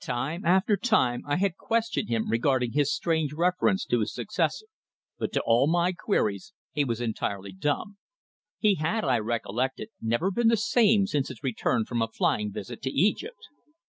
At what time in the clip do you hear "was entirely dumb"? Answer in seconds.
6.83-7.97